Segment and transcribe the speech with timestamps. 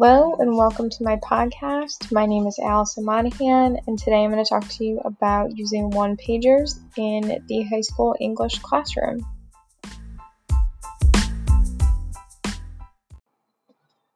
[0.00, 2.12] Hello and welcome to my podcast.
[2.12, 5.90] My name is Allison Monahan, and today I'm going to talk to you about using
[5.90, 9.26] one pagers in the high school English classroom.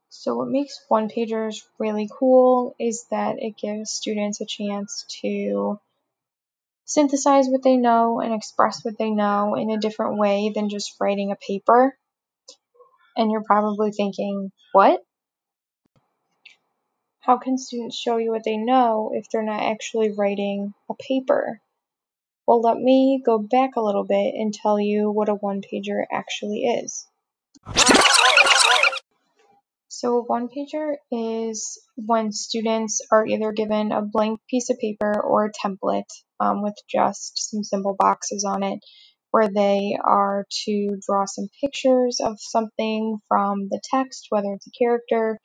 [0.08, 5.80] So, what makes one pagers really cool is that it gives students a chance to
[6.84, 10.94] synthesize what they know and express what they know in a different way than just
[11.00, 11.98] writing a paper.
[13.16, 15.00] And you're probably thinking, what?
[17.22, 21.60] How can students show you what they know if they're not actually writing a paper?
[22.48, 26.02] Well, let me go back a little bit and tell you what a one pager
[26.10, 27.06] actually is.
[29.86, 35.22] So, a one pager is when students are either given a blank piece of paper
[35.22, 38.80] or a template um, with just some simple boxes on it,
[39.30, 44.76] where they are to draw some pictures of something from the text, whether it's a
[44.76, 45.38] character,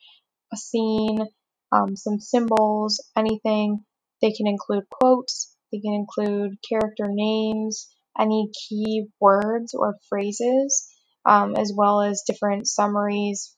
[0.52, 1.28] a scene,
[1.72, 3.86] um, some symbols, anything.
[4.22, 7.88] They can include quotes, they can include character names,
[8.20, 10.90] any key words or phrases,
[11.26, 13.56] um, as well as different summaries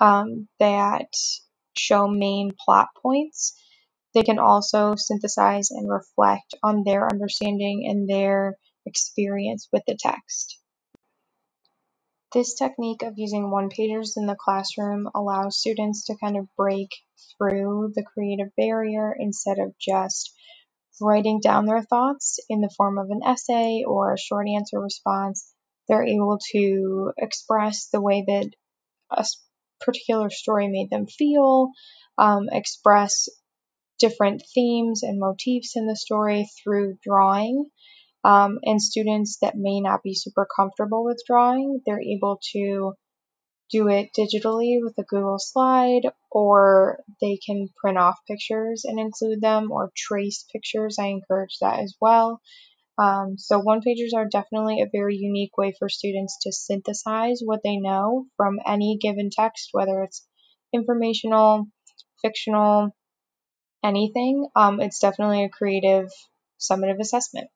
[0.00, 1.08] um, that
[1.76, 3.60] show main plot points.
[4.14, 8.56] They can also synthesize and reflect on their understanding and their
[8.86, 10.58] experience with the text.
[12.34, 16.90] This technique of using one pagers in the classroom allows students to kind of break
[17.38, 20.34] through the creative barrier instead of just
[21.00, 25.54] writing down their thoughts in the form of an essay or a short answer response.
[25.88, 28.50] They're able to express the way that
[29.10, 29.24] a
[29.80, 31.70] particular story made them feel,
[32.18, 33.28] um, express
[33.98, 37.70] different themes and motifs in the story through drawing.
[38.24, 42.94] Um, and students that may not be super comfortable with drawing, they're able to
[43.70, 49.40] do it digitally with a Google slide, or they can print off pictures and include
[49.40, 50.98] them, or trace pictures.
[50.98, 52.40] I encourage that as well.
[52.98, 57.60] Um, so, one pagers are definitely a very unique way for students to synthesize what
[57.62, 60.26] they know from any given text, whether it's
[60.72, 61.66] informational,
[62.20, 62.90] fictional,
[63.84, 64.48] anything.
[64.56, 66.10] Um, it's definitely a creative,
[66.58, 67.48] summative assessment.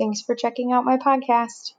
[0.00, 1.74] Thanks for checking out my podcast.